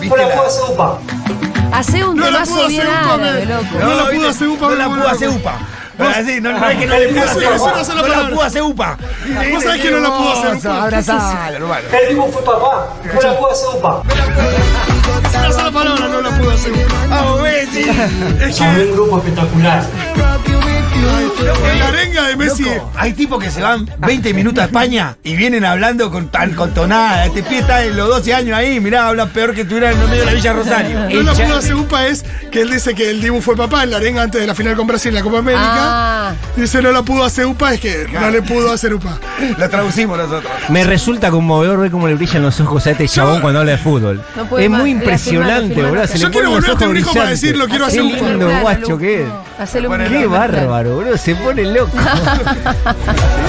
[0.00, 1.23] ¿Viste Hola, la-.
[1.74, 3.64] Hace un No la pudo temazo bien hacer UPA, árabe, loco.
[3.80, 4.16] No la ¿viste?
[4.16, 5.34] pudo hacer UPA, No la no, pudo no, hacer no.
[5.34, 5.58] UPA.
[5.96, 7.72] Así, no, no es que no le pudo hacer UPA.
[7.76, 8.98] no se la No la pudo hacer UPA.
[9.52, 10.82] Vos sabés que no la pudo hacer UPA.
[10.82, 11.88] Abrazalo, hermano.
[12.00, 12.88] El tipo fue papá.
[13.18, 14.02] Hola, puedo hacer upa.
[15.28, 17.06] Esa es la palabra, no la pudo hacer UPA.
[17.10, 17.82] Vamos, Messi.
[18.40, 19.84] Es que un grupo espectacular.
[21.40, 22.64] En la arenga de Messi.
[22.64, 26.54] Loco, hay tipos que se van 20 minutos a España y vienen hablando con tan
[26.54, 27.26] con tonada.
[27.26, 30.08] Este pie está en los 12 años ahí, mirá, habla peor que estuviera en el
[30.08, 31.00] medio de la Villa Rosario.
[31.22, 34.22] No la UPA es que él dice que el Dibu fue papá en la arenga
[34.22, 35.62] antes de la final con Brasil en la Copa América.
[35.64, 36.23] Ah,
[36.56, 39.18] Dice no la pudo hacer UPA, es que no le pudo hacer UPA.
[39.58, 40.50] Lo traducimos nosotros.
[40.68, 43.78] Me resulta conmovedor ver cómo le brillan los ojos a este chabón cuando habla de
[43.78, 44.22] fútbol.
[44.36, 44.80] No puede es más.
[44.80, 46.06] muy impresionante, firmar, boludo.
[46.06, 46.08] firmar.
[46.08, 47.40] Se Yo le quiero ponen los volver a ojos tener un hijo para brillantes.
[47.42, 49.28] decirlo, quiero hacer Qué un lindo Claro, guacho que es.
[49.58, 51.16] hacele un Qué bárbaro, boludo.
[51.18, 51.90] Se pone loco.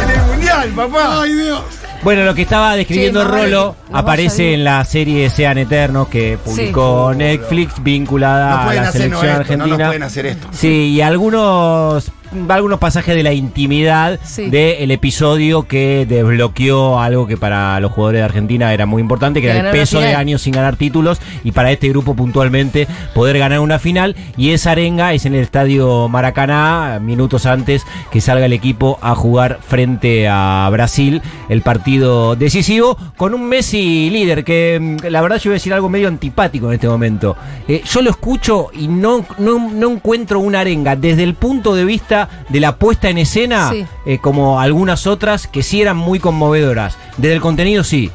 [0.03, 1.21] En el mundial, papá.
[1.21, 1.61] Ay, Dios.
[2.03, 7.13] Bueno, lo que estaba describiendo Sí, Rolo aparece en la serie Sean Eternos que publicó
[7.15, 9.85] Netflix vinculada No a pueden la selección esto, no argentina.
[9.87, 10.47] pueden hacer esto.
[10.51, 12.11] Sí, y algunos
[12.49, 14.49] algunos pasajes de la intimidad Sí.
[14.49, 19.49] del episodio que desbloqueó algo que para los jugadores de Argentina era muy importante, que
[19.49, 23.59] era el peso de años sin ganar títulos y para este grupo puntualmente poder ganar
[23.59, 24.15] una final.
[24.37, 29.15] Y esa arenga es en el estadio Maracaná minutos antes que salga el equipo a
[29.15, 35.37] jugar frente a Brasil el partido decisivo con un Messi líder que mm, la verdad
[35.37, 37.35] yo voy a decir algo medio antipático en este momento.
[37.67, 41.85] Eh, yo lo escucho y no, no, no encuentro una arenga desde el punto de
[41.85, 43.85] vista de la puesta en escena Sí.
[44.05, 48.11] eh, como algunas otras que sí eran muy conmovedoras desde el contenido sí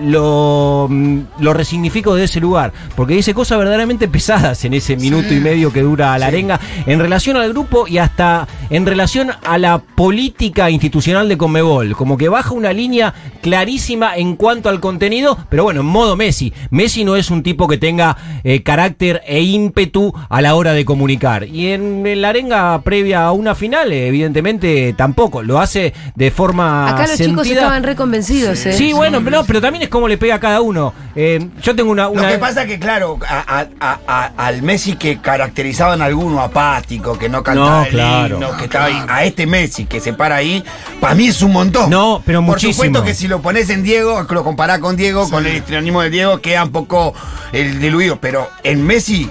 [0.00, 5.34] lo, mm, lo resignifico de ese lugar, porque dice cosas verdaderamente pesadas en ese minuto
[5.34, 9.58] y medio que dura la arenga en relación al grupo y hasta en relación a
[9.58, 15.38] la política institucional de Conmebol, como que baja una línea clarísima en cuanto al contenido,
[15.48, 16.52] pero bueno, en modo Messi.
[16.70, 20.84] Messi no es un tipo que tenga eh, carácter e ímpetu a la hora de
[20.84, 21.44] comunicar.
[21.44, 26.30] Y en, en la arenga previa a una final, eh, evidentemente tampoco, lo hace de
[26.30, 28.72] forma Acá los chicos estaban reconvencidos, ¿eh?
[28.72, 30.92] Sí, bueno, pero, no, pero también es cómo le pega a cada uno.
[31.14, 32.04] Eh, yo tengo una.
[32.08, 37.18] Lo que pasa que, claro, a- a- a- a- al Messi que caracterizaban alguno apático,
[37.18, 38.34] que no cantaba No, el claro.
[38.36, 40.62] himno, que estaba ahí, a este Messi que se para ahí,
[41.00, 41.90] para mí es un montón.
[41.90, 42.72] No, pero Por muchísimo.
[42.84, 46.10] supuesto que si lo pones en Diego, lo comparás con Diego, con el histrionismo de
[46.10, 47.14] Diego, queda un poco
[47.52, 48.18] el diluido.
[48.20, 49.28] Pero en Messi,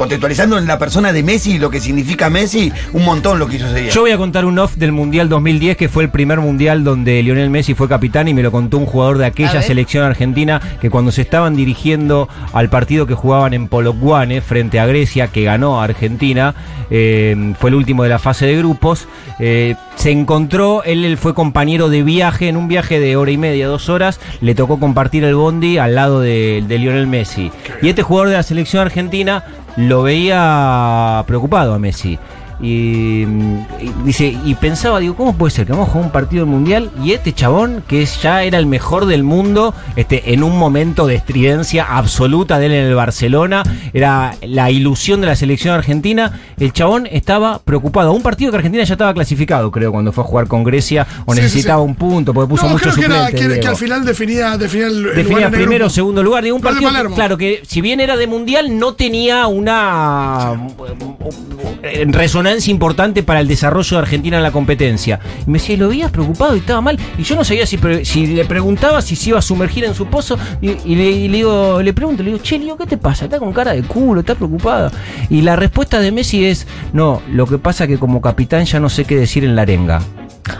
[0.00, 3.66] contextualizando en la persona de Messi, lo que significa Messi, un montón lo que hizo
[3.66, 3.90] ese día.
[3.90, 7.22] Yo voy a contar un off del Mundial 2010, que fue el primer Mundial donde
[7.22, 10.88] Lionel Messi fue capitán y me lo contó un jugador de aquella selección argentina, que
[10.88, 15.82] cuando se estaban dirigiendo al partido que jugaban en Polokwane frente a Grecia, que ganó
[15.82, 16.54] a Argentina,
[16.90, 19.06] eh, fue el último de la fase de grupos,
[19.38, 23.36] eh, se encontró, él, él fue compañero de viaje, en un viaje de hora y
[23.36, 27.52] media, dos horas, le tocó compartir el bondi al lado de, de Lionel Messi.
[27.82, 29.44] Y este jugador de la selección argentina
[29.76, 32.18] lo veía preocupado a Messi.
[32.62, 36.44] Y, y dice, y pensaba, digo, ¿cómo puede ser que vamos a jugar un partido
[36.44, 40.58] del mundial y este chabón, que ya era el mejor del mundo, este, en un
[40.58, 43.62] momento de estridencia absoluta de él en el Barcelona,
[43.94, 48.12] era la ilusión de la selección argentina, el chabón estaba preocupado.
[48.12, 51.34] Un partido que Argentina ya estaba clasificado, creo, cuando fue a jugar con Grecia, o
[51.34, 51.88] Sí, necesitaba sí.
[51.88, 53.04] un punto, porque puso No, mucho creo que,
[53.44, 55.90] era- que- al final definía, definía el, el Definía el primero o grupo.
[55.90, 56.44] segundo lugar.
[56.44, 57.14] Digo, un Gol de partido, Palermo.
[57.16, 60.52] claro, que si bien era de mundial, no tenía una
[61.82, 62.02] eh,
[62.68, 65.20] importante para el desarrollo de Argentina en la competencia.
[65.46, 66.98] Y me decía, lo veías preocupado y estaba mal.
[67.18, 67.76] Y yo no sabía si,
[68.26, 70.38] le preguntaba si se iba a sumergir en su pozo.
[70.60, 73.24] Y, le, digo, le pregunto, le digo, che, ¿qué te pasa?
[73.24, 74.90] Está con cara de culo, está preocupada.
[75.28, 78.88] Y la respuesta de Messi es, no, lo que pasa que como capitán ya no
[78.88, 80.00] sé qué decir en la arenga.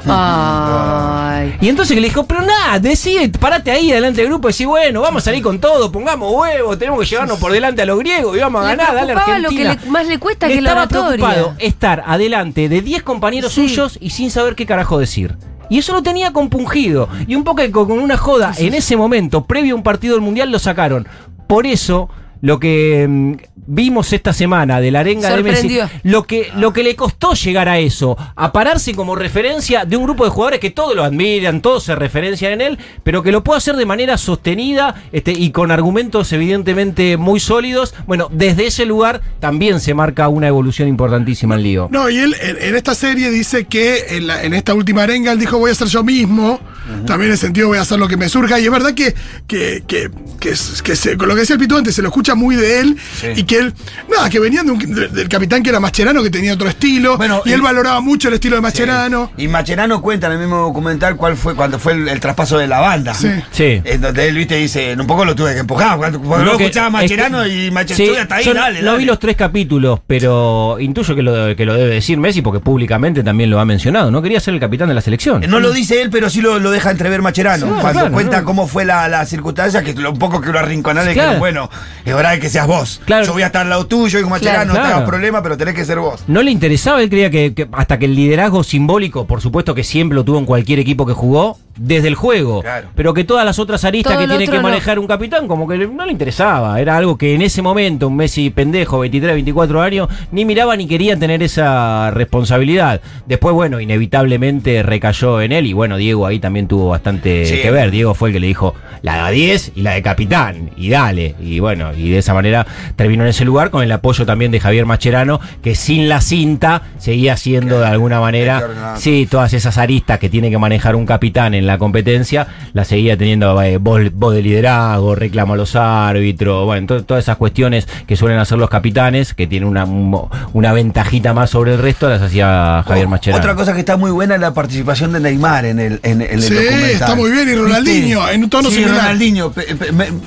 [0.06, 1.56] Ay.
[1.60, 5.00] Y entonces le dijo, pero nada, decí, parate ahí delante del grupo y decís, bueno,
[5.00, 8.36] vamos a salir con todo, pongamos huevos, tenemos que llevarnos por delante a los griegos
[8.36, 9.76] y vamos a Le ganar, dale preocupaba lo Argentina.
[9.76, 13.68] que le- más le cuesta Le que estaba preocupado estar adelante de 10 compañeros Sí.
[13.68, 15.36] suyos y sin saber qué carajo decir.
[15.68, 17.08] Y eso lo tenía compungido.
[17.28, 20.50] Y un poco con una joda, en ese momento, previo a un partido del Mundial,
[20.50, 21.06] lo sacaron.
[21.46, 22.08] Por eso,
[22.42, 23.32] lo que mm,
[23.66, 25.90] vimos esta semana de la arenga de Messi, Sorprendió.
[26.04, 30.04] lo que, lo que le costó llegar a eso, a pararse como referencia de un
[30.04, 33.44] grupo de jugadores que todos lo admiran, todos se referencian en él, pero que lo
[33.44, 37.94] puede hacer de manera sostenida este, y con argumentos evidentemente muy sólidos.
[38.06, 41.88] Bueno, desde ese lugar también se marca una evolución importantísima en Lío.
[41.90, 45.32] No, y él en, en esta serie dice que en, la- en esta última arenga
[45.32, 46.58] él dijo voy a ser yo mismo.
[47.06, 48.58] También en el sentido voy a hacer lo que me surja.
[48.60, 49.14] Y es verdad que,
[49.46, 52.56] que, que, que, se- con lo que decía el Pitu antes se lo escucha muy
[52.56, 52.96] de él.
[53.36, 53.74] Y que él,
[54.10, 57.16] nada, que venían de un- de- del capitán que era Mascherano, que tenía otro estilo.
[57.16, 59.32] Bueno, y él y- valoraba mucho el estilo de Mascherano.
[59.36, 62.66] Y Macherano cuenta en el mismo documental cuál fue cuando fue el, el traspaso de
[62.66, 63.14] la banda.
[63.14, 63.28] Sí.
[63.50, 63.80] Sí.
[63.84, 66.92] En donde él, viste, dice, un poco lo tuve que empujar, Lo que- escuchaba es
[66.92, 70.76] Macherano que- y Macherano Sí, hasta ahí, yo dale, no vi los tres capítulos, pero
[70.80, 74.10] intuyo que lo, que lo debe decir Messi porque públicamente también lo ha mencionado.
[74.10, 75.44] No quería ser el capitán de la selección.
[75.48, 77.66] No lo dice él, pero sí lo, lo deja entrever Macherano.
[77.80, 81.10] Cuando claro, cuenta cómo fue la, la circunstancia, que lo- un poco que lo arrinconaron
[81.10, 81.32] y Claro.
[81.32, 81.70] que bueno,
[82.04, 83.00] es hora de que seas vos.
[83.04, 83.24] Claro.
[83.26, 85.74] Yo voy a estar al lado tuyo y Macherano no te hagas problema, pero tenés
[85.74, 86.22] que ser vos.
[86.26, 89.84] No le interesaba, él creía que, que hasta que el liderazgo simbólico, por supuesto que
[89.84, 92.62] siempre lo tuvo en cualquier equipo que jugó, desde el juego.
[92.62, 92.88] Claro.
[92.94, 94.62] Pero que todas las otras aristas Todo que tiene que no.
[94.62, 96.80] manejar un capitán, como que no le interesaba.
[96.80, 100.86] Era algo que en ese momento, un Messi pendejo, 23, 24 años, ni miraba ni
[100.86, 103.00] quería tener esa responsabilidad.
[103.26, 107.60] Después, bueno, inevitablemente recayó en él y bueno, Diego ahí también tuvo bastante Sí.
[107.62, 107.90] que ver.
[107.90, 111.34] Diego fue el que le dijo la de 10 y la de capitán, y dale.
[111.40, 114.60] Y bueno, y de esa manera terminó en ese lugar con el apoyo también de
[114.60, 120.18] Javier Macherano, que sin la cinta seguía siendo de alguna manera, sí, todas esas aristas
[120.18, 124.34] que tiene que manejar un capitán en la competencia, las seguía teniendo eh, voz, voz
[124.34, 128.70] de liderazgo, reclamo a los árbitros, bueno, to- todas esas cuestiones que suelen hacer los
[128.70, 133.10] capitanes, que tienen una, un- una ventajita más sobre el resto, las hacía Javier Oh,
[133.10, 133.42] Macherano.
[133.42, 136.30] Otra cosa que está muy buena es la participación de Neymar en el, en, en
[136.32, 136.90] el Sí, documental.
[136.90, 137.62] está muy bien, y ¿Viste?
[137.62, 138.96] Ronaldinho, en un tono sí, similar.
[138.98, 139.52] Ronaldinho,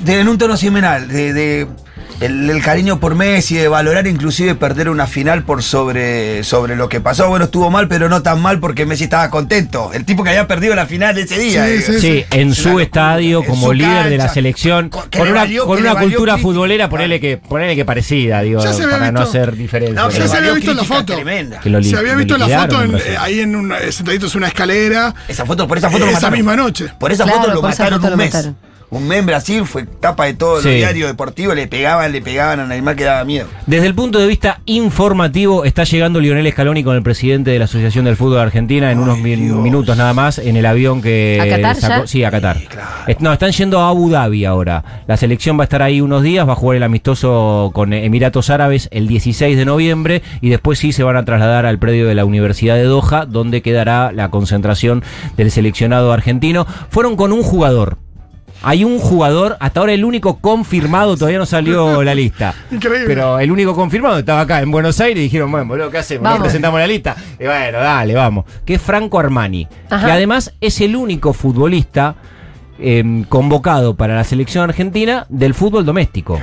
[0.06, 1.66] en un tono similar, de, de-
[2.20, 6.88] el, el cariño por Messi, de valorar inclusive perder una final por sobre, sobre lo
[6.88, 7.28] que pasó.
[7.28, 9.90] Bueno, estuvo mal, pero no tan mal porque Messi estaba contento.
[9.92, 11.66] El tipo que había perdido la final ese día.
[11.66, 12.84] Sí, sí, Sí, en su locura.
[12.84, 16.38] estadio, En como su líder de la selección, con una, valió- con una cultura crítica.
[16.38, 19.38] futbolera, ponele que, ponele que parecida, digo, Ya se había para no visto.
[19.38, 20.00] hacer diferencia.
[20.00, 21.14] No, Ya se había visto la crítica foto.
[21.14, 21.60] tremenda.
[21.60, 23.90] Que lo li- Se había lo visto la foto en- eh, ahí en un, eh,
[23.92, 25.14] sentaditos en una escalera.
[25.28, 26.38] Esa foto, por esa foto lo Esa mataron.
[26.38, 26.88] misma noche.
[26.98, 28.48] Por esa Claro, foto lo mataron un lo mes.
[28.94, 30.68] Un en Brasil fue tapa de todos Sí.
[30.68, 33.46] los diarios deportivos, le pegaban, le pegaban a Neymar que daba miedo.
[33.66, 37.64] Desde el punto de vista informativo, está llegando Lionel Scaloni con el presidente de la
[37.66, 39.38] Asociación del Fútbol de Argentina en unos Dios.
[39.56, 42.06] minutos nada más en el avión que ¿A Qatar ya?
[42.06, 42.58] Sí, a Qatar.
[42.68, 42.88] claro.
[43.20, 44.84] No, están yendo a Abu Dhabi ahora.
[45.06, 48.50] La selección va a estar ahí unos días, va a jugar el amistoso con Emiratos
[48.50, 52.14] Árabes el 16 de noviembre y después sí se van a trasladar al predio de
[52.14, 55.02] la Universidad de Doha, donde quedará la concentración
[55.36, 56.66] del seleccionado argentino.
[56.90, 57.98] Fueron con un jugador.
[58.66, 62.54] Hay un jugador, hasta ahora el único confirmado, todavía no salió la lista.
[62.70, 63.06] Increíble.
[63.06, 66.24] Pero el único confirmado estaba acá en Buenos Aires y dijeron, bueno, boludo, ¿qué hacemos?
[66.24, 66.44] ¿No Vamos.
[66.44, 67.14] presentamos la lista?
[67.38, 68.44] Y bueno, dale, vamos.
[68.64, 69.68] Que es Franco Armani.
[69.90, 70.06] Ajá.
[70.06, 72.14] Que además es el único futbolista
[72.78, 76.40] em, convocado para la selección argentina del fútbol doméstico.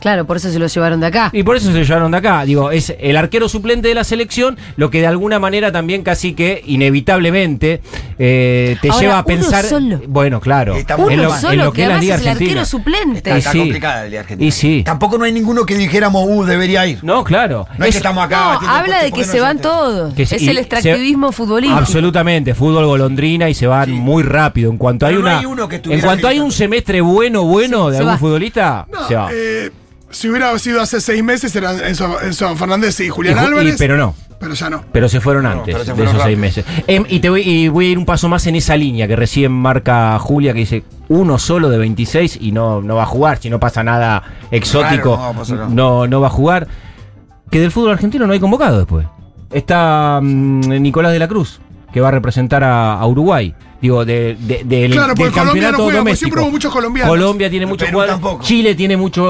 [0.00, 1.30] Claro, por eso se lo llevaron de acá.
[1.32, 2.44] Y por eso se lo llevaron de acá.
[2.44, 6.32] Digo, es el arquero suplente de la selección, lo que de alguna manera también casi
[6.32, 7.80] que inevitablemente
[8.18, 9.64] eh, te Ahora, lleva a uno pensar.
[9.64, 10.00] solo.
[10.06, 10.74] Bueno, claro.
[10.74, 12.20] Está Uno muy en lo, solo, en lo que que es la además Liga es
[12.22, 12.50] el Argentina.
[12.60, 13.16] arquero suplente.
[13.18, 13.58] Está, Y está sí.
[13.58, 14.48] complicada la Liga Argentina.
[14.48, 14.82] Y sí.
[14.84, 16.98] Tampoco no hay ninguno que dijéramos, uh, debería ir.
[17.02, 17.66] No, claro.
[17.78, 18.58] No es Es- que estamos acá.
[18.60, 20.14] No, habla de que se no van se- todos.
[20.14, 21.78] Que se- es y el extractivismo futbolístico.
[21.78, 24.70] Absolutamente, fútbol golondrina y se van muy rápido.
[24.70, 27.86] En cuanto hay no una, hay uno que en cuanto hay un semestre bueno, bueno
[27.86, 28.18] Sí, de algún va.
[28.18, 29.28] futbolista, No, se va.
[29.32, 29.70] eh,
[30.10, 33.76] si hubiera sido hace seis meses, eran Enzo, Enzo Fernández y Julián y- Álvarez.
[33.78, 34.14] pero no.
[34.40, 34.82] Pero ya no.
[34.90, 36.64] Pero se fueron antes se de esos seis meses.
[36.86, 39.14] Em, y, te voy, y voy a ir un paso más en esa línea que
[39.14, 43.36] recién marca Julia, que dice uno solo de 26 y no, no va a jugar.
[43.38, 45.68] Si no pasa nada exótico, Claro, no va a pasar nada.
[45.70, 46.66] no, no va a jugar.
[47.50, 49.06] Que del fútbol argentino no hay convocado después.
[49.52, 51.60] Está mm, Nicolás de la Cruz,
[51.92, 53.54] que va a representar a, a Uruguay.
[53.80, 56.26] Digo, de, de- del, Claro, del no campeonato juega, porque doméstico.
[56.26, 57.10] siempre hubo muchos colombianos.
[57.16, 58.14] Colombia tiene muchos jugadores.
[58.20, 58.44] tampoco.
[58.44, 59.24] Chile tiene muchos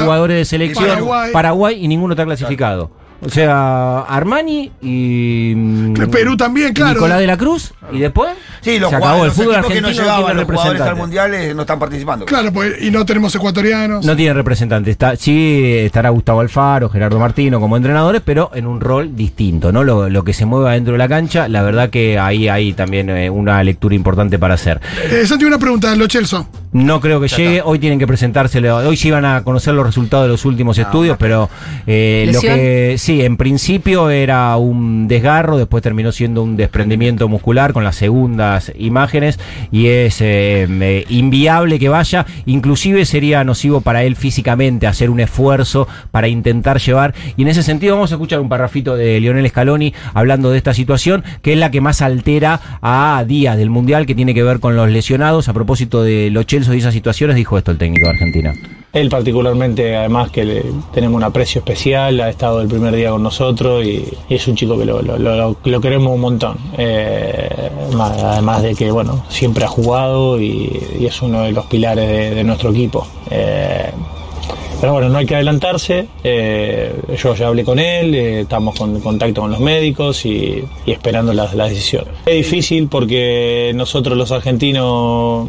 [0.00, 0.88] jugadores de selección.
[0.88, 1.32] Paraguay.
[1.32, 2.90] Paraguay y ninguno está clasificado.
[3.24, 5.54] O sea, Armani y.
[5.56, 6.94] mm, Perú también, claro.
[6.94, 7.72] Nicolás de la Cruz.
[7.92, 8.30] Y después.
[8.62, 9.12] Sí, los, se acabó.
[9.14, 11.54] jugadores, El los fútbol equipos que argentino no no llegaban los jugadores al mundial eh,
[11.54, 12.26] no están participando.
[12.26, 14.04] Claro, pues, y no tenemos ecuatorianos.
[14.04, 14.90] No tiene representante.
[14.90, 19.84] Está, sí, estará Gustavo Alfaro, Gerardo Martino como entrenadores, pero en un rol distinto, ¿no?
[19.84, 23.08] Lo, lo que se mueva dentro de la cancha, la verdad que ahí hay también
[23.10, 24.80] eh, una lectura importante para hacer.
[25.10, 26.48] Eh, Santi, una pregunta, Lo Chelso.
[26.72, 27.60] No creo que llegue.
[27.62, 28.76] Hoy tienen que presentárselo.
[28.76, 31.50] Hoy sí iban a conocer los resultados de los últimos estudios, pero
[31.86, 37.74] eh, lo que sí, en principio era un desgarro, después terminó siendo un desprendimiento muscular
[37.74, 39.38] con las segundas imágenes
[39.70, 42.24] y es eh, eh, inviable que vaya.
[42.46, 47.14] Inclusive sería nocivo para él físicamente hacer un esfuerzo para intentar llevar.
[47.36, 50.72] Y en ese sentido vamos a escuchar un parrafito de Lionel Scaloni hablando de esta
[50.72, 54.58] situación, que es la que más altera a días del Mundial, que tiene que ver
[54.58, 55.50] con los lesionados.
[55.50, 58.54] A propósito de los Esas situaciones, dijo esto el técnico de.
[58.92, 63.22] Él particularmente, además que le tenemos un aprecio especial, ha estado el primer día con
[63.22, 66.56] nosotros y, es un chico que lo, lo- lo- lo queremos un montón.
[66.76, 67.48] Eh,
[67.98, 72.70] además de que, bueno, siempre ha jugado y, es uno de los pilares de, nuestro
[72.70, 73.06] equipo.
[73.30, 73.90] Eh,
[74.80, 76.08] pero bueno, no hay que adelantarse.
[76.24, 81.48] eh, yo ya hablé con él, estamos con contacto con los médicos y, esperando la,
[81.54, 82.04] la decisión.
[82.26, 85.48] Es difícil porque nosotros los argentinos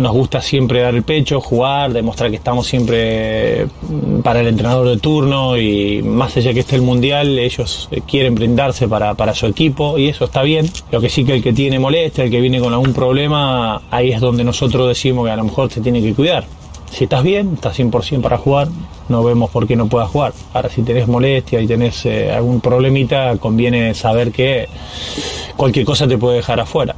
[0.00, 4.88] nos gusta siempre dar el pecho, jugar, demostrar que estamos siempre mm, para el entrenador
[4.88, 9.34] de turno y más allá que esté el mundial, ellos eh, quieren brindarse para, para
[9.34, 10.70] su equipo y eso está bien.
[10.90, 14.10] Lo que sí que el que tiene molestia, el que viene con algún problema, ahí
[14.10, 16.44] es donde nosotros decimos que a lo mejor se tiene que cuidar.
[16.90, 18.68] Si estás bien, estás 100% para jugar,
[19.10, 20.32] no vemos por qué no puedas jugar.
[20.54, 24.66] Ahora, si tenés molestia y tenés eh, algún problemita, conviene saber que
[25.58, 26.96] cualquier cosa te puede dejar afuera.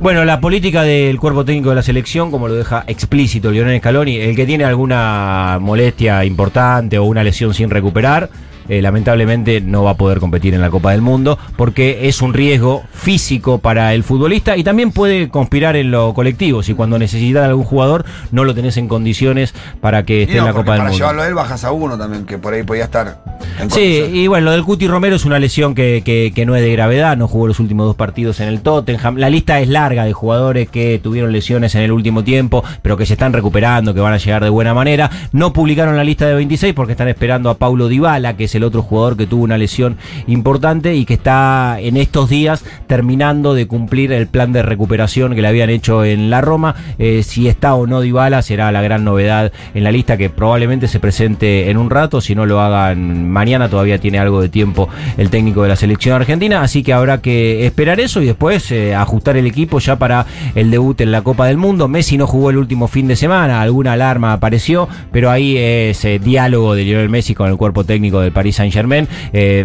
[0.00, 4.16] Bueno, la política del cuerpo técnico de la selección, como lo deja explícito Lionel Scaloni,
[4.16, 8.28] el que tiene alguna molestia importante o una lesión sin recuperar,
[8.68, 12.34] eh, lamentablemente no va a poder competir en la Copa del Mundo porque es un
[12.34, 16.62] riesgo físico para el futbolista y también puede conspirar en lo colectivo.
[16.62, 20.46] Si cuando necesitas algún jugador no lo tenés en condiciones para que esté no, en
[20.46, 20.98] la Copa del para Mundo.
[20.98, 23.22] llevarlo a él bajas a uno también, que por ahí podía estar.
[23.60, 26.56] en Sí, y bueno, lo del Cuti Romero es una lesión que, que- que no
[26.56, 29.16] es de gravedad, no jugó los últimos dos partidos en el Tottenham.
[29.16, 33.06] La lista es larga de jugadores que tuvieron lesiones en el último tiempo, pero que
[33.06, 35.10] se están recuperando, que van a llegar de buena manera.
[35.32, 38.64] No publicaron la lista de 26 porque están esperando a Paulo Dybala, que es el
[38.64, 43.66] otro jugador que tuvo una lesión importante y que está en estos días terminando de
[43.66, 46.74] cumplir el plan de recuperación que le habían hecho en la Roma.
[46.98, 50.88] Eh, si está o no Dybala será la gran novedad en la lista que probablemente
[50.88, 54.88] se presente en un rato, si no lo hagan mañana todavía tiene algo de tiempo
[55.16, 58.94] el técnico de la selección argentina, así que habrá que esperar eso y después eh,
[58.94, 61.88] ajustar el equipo ya para el debut en la Copa del Mundo.
[61.88, 66.18] Messi no jugó el último fin de semana, alguna alarma apareció, pero ahí es eh,
[66.18, 69.08] diálogo de Lionel Messi con el cuerpo técnico del Paris Saint Germain.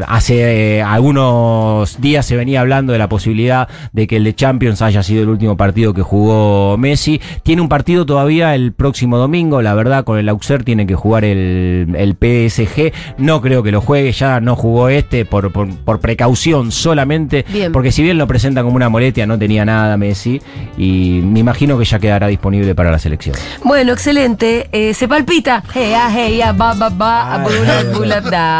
[0.07, 4.81] hace eh, algunos días se venía hablando de la posibilidad de que el de Champions
[4.81, 7.19] haya sido el último partido que jugó Messi.
[7.43, 11.25] Tiene un partido todavía el próximo domingo, la verdad, con el Auxerre tiene que jugar
[11.25, 12.93] el, el PSG.
[13.17, 17.73] No creo que lo juegue, ya no jugó este por, por, por precaución solamente, Bien.
[17.73, 20.41] porque si bien lo presenta como una molestia, no tenía nada Messi
[20.77, 23.35] y me imagino que ya quedará disponible para la selección.
[23.61, 24.69] Bueno, excelente.
[24.71, 25.63] Eh, se palpita.
[25.73, 27.43] Hey, ah, hey, ah, ba, ba, ba,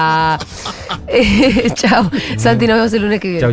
[1.73, 2.09] Chao.
[2.37, 3.41] Santi, nos vemos el lunes que viene.
[3.41, 3.47] Chau,